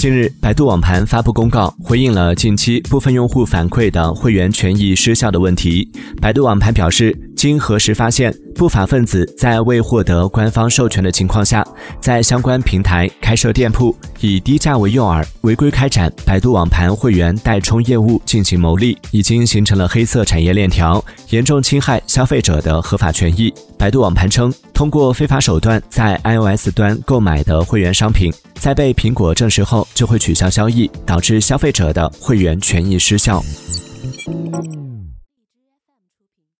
[0.00, 5.86] 近日，百度网盘发布公告，回应了近期部分用户反馈的会员权益失效的问题。
[6.22, 11.66] 百度网盘表示，经核实发现，不法分子在未获得官方授权的情况下，
[11.98, 23.50] 在相关平台开设店铺，以低价为诱饵，违规开展百度网盘会员代充业务进行牟利，已经形成了黑色产业链条，严重侵害消费者的合法权益。
[23.78, 28.30] 百度网盘称，通过非法手段在 iOS 端购买的会员商品。
[28.56, 33.42] 在被苹果证实后，就会取消交易，导致消费者的会员权益失效。